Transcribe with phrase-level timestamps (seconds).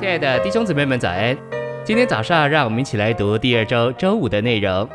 [0.00, 1.36] 亲爱的弟兄姊妹们，早安！
[1.84, 4.88] 今天早上，让我们一起来读第二周周五的内容。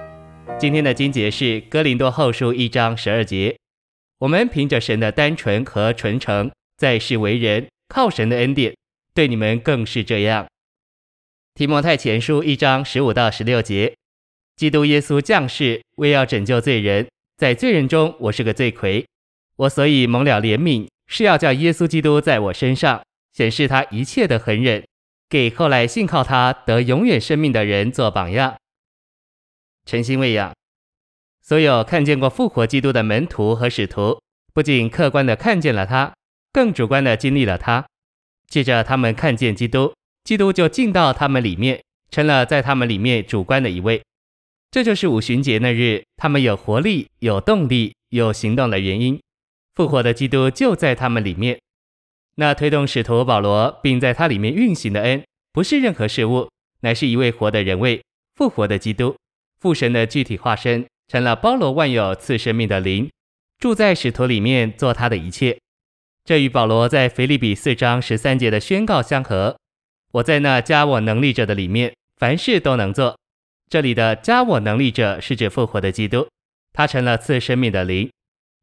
[0.57, 3.55] 今天的经节是哥林多后书一章十二节。
[4.17, 8.75] 我们凭着神的单纯和纯诚，在世为人，靠神的恩典，
[9.13, 10.47] 对你们更是这样。
[11.53, 13.93] 提摩太前书一章十五到十六节。
[14.55, 19.05] 基督耶稣降世，为要拯救罪人，在罪人中，我是个罪魁。
[19.57, 23.03] 我所以蒙了怜悯，是要叫耶稣基督在我身上
[23.33, 24.83] 显示他一切的恒忍。
[25.29, 28.55] 给后来信靠他得永远生命的人做榜样。
[29.85, 30.53] 诚心喂养，
[31.41, 34.21] 所有看见过复活基督的门徒和使徒，
[34.53, 36.13] 不仅客观的看见了他，
[36.51, 37.85] 更主观的经历了他。
[38.47, 39.93] 借着他们看见基督，
[40.23, 44.01] 基督就进到他们里面，成了在他们里面主观的一位。
[44.71, 49.19] 这就是五旬节那日，他们有活力、有动力、有行动的原因。
[49.73, 51.59] 复活的基督就在他们里面。
[52.35, 56.49] 那推动使徒保罗，并在他里面运行的恩，不是任何事物，
[56.81, 58.03] 乃是一位活的人位，
[58.35, 59.15] 复活的基督，
[59.59, 63.09] 父神的具体化身，成了包罗万有赐生命的灵，
[63.57, 65.57] 住在使徒里面，做他的一切。
[66.25, 69.57] 这与保罗在腓立比四章十三节的宣告相合：
[70.11, 73.17] 我在那加我能力者的里面，凡事都能做。
[73.69, 76.27] 这里的加我能力者是指复活的基督，
[76.73, 78.09] 他成了赐生命的灵。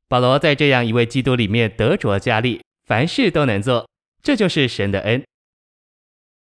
[0.09, 2.61] 保罗在这样一位基督里面得着加力。
[2.93, 3.89] 凡事都能做，
[4.23, 5.25] 这就是神的恩。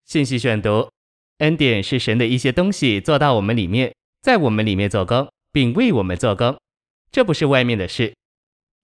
[0.06, 0.88] 信息选读：
[1.40, 6.58] 恩典是神的一些东西做到我们里面，在我们里面做工，并为我们做工。
[7.12, 8.14] 这不是外面的事。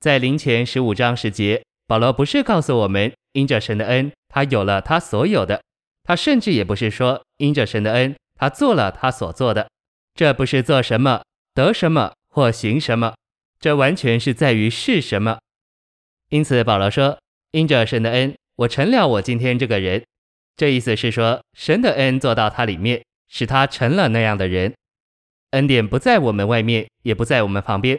[0.01, 5.63] 在林前十五章十节，保罗不是告诉我们，因着神的恩，他有了他所有的。
[6.05, 9.67] 他甚至也不是说，因着神的恩，他做了他所做的。
[10.13, 11.23] 这不是做什么
[11.55, 13.15] 得什么或行什么，
[13.59, 15.39] 这完全是在于是什么。
[16.29, 17.19] 因此，保罗说。
[17.53, 20.03] 因着神的恩，我成了我今天这个人。
[20.57, 24.73] 这意思是说，神的恩做到他里面，使他成了那样的人。
[25.51, 27.99] 恩典不在我们外面，也不在我们旁边。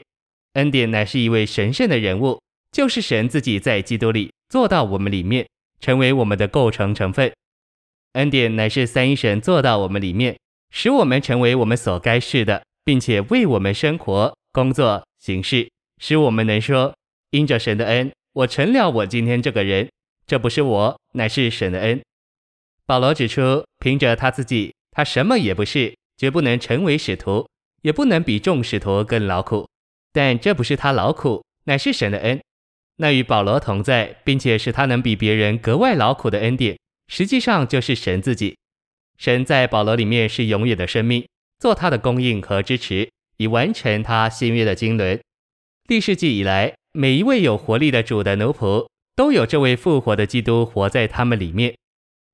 [0.53, 2.41] 恩典乃是一位神圣的人物，
[2.72, 5.47] 就是神自己在基督里做到我们里面，
[5.80, 7.31] 成为我们的构成成分。
[8.13, 10.36] 恩典乃是三一神做到我们里面，
[10.72, 15.69] 使我们成为我们所该是的，并且为我们生活、工作、行事，
[16.02, 16.96] 使我们能说：
[17.30, 18.12] 因着神的恩。
[18.38, 19.90] 我成了我今天这个人，
[20.28, 22.00] 这不是我，乃是神的恩。
[22.86, 27.50] 保罗指出，凭着他自己，他什么也不是，绝不能成为使徒，
[27.81, 29.68] 也不能比众使徒更劳苦。
[30.14, 32.40] 但这不是他劳苦，乃是神的恩。
[32.98, 36.78] 那与保罗同在，并且使他能比别人格外劳苦的恩典，
[37.08, 38.56] 实际上就是神自己。
[39.18, 41.28] 神在保罗里面是永远的生命，
[41.58, 45.19] 做他的供应和支持，以完成他新约的经纶。
[45.88, 46.75] 历世纪以来。
[47.00, 51.75] 每一位有活力的主的奴仆，都有这位复活的基督活在他们里面。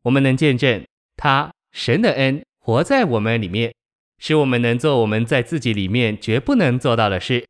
[0.04, 0.82] 我们能见证
[1.18, 3.74] 他神的恩活在我们里面，
[4.20, 7.46] 使我们能做我们在自己里面绝不能做到的事。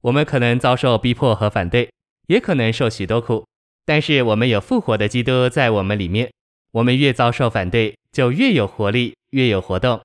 [0.00, 1.90] 我们可能遭受逼迫和反对，
[2.28, 3.46] 也可能受许多苦，
[3.84, 6.32] 但是我们有复活的基督在我们里面。
[6.72, 10.00] 我们越遭受反对，就越有活力，越有活动。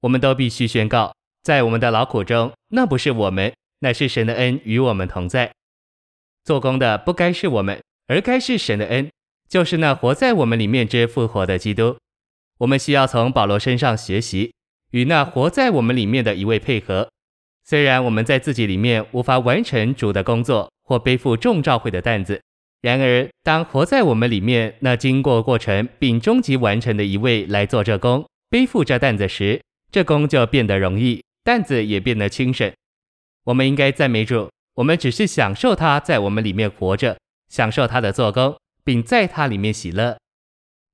[0.00, 1.14] 我们都必须宣告，
[1.44, 5.52] 在我们的劳苦中，那不是我们，乃是神的恩与我们同在。
[6.46, 9.10] 做工的不该是我们，而该是神的恩，
[9.48, 11.96] 就是那活在我们里面之复活的基督。
[12.58, 14.54] 我们需要从保罗身上学习，
[14.92, 17.08] 与那活在我们里面的一位配合。
[17.64, 22.40] 虽然我们在自己里面无法完成主的工作或背负众召会的担子，
[22.80, 32.72] 然而当活在我们里面那经过过程并终极完成的一位来做这工，背负这担子时，这工就变得容易，担子也变得轻省。
[33.46, 34.48] 我们应该赞美主。
[34.76, 40.18] 我们只是享受他在我们里面活着，享受他的做工，并在他里面喜乐。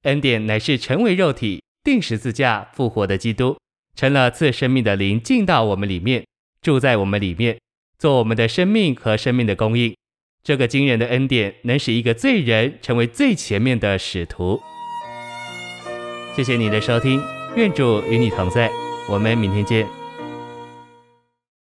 [0.03, 3.57] 恩典乃是成为肉体、钉十字架、复活的基督，
[3.97, 6.25] 成了赐生命的灵进到我们里面，
[6.61, 7.59] 住在我们里面，
[7.99, 9.95] 做我们的生命和生命的供应。
[10.45, 14.61] 这个惊人的恩典能使一个罪人成为最前面的使徒。
[16.37, 17.21] 谢谢你的收听，
[17.57, 18.71] 愿主与你同在，
[19.09, 20.02] 我们明天见。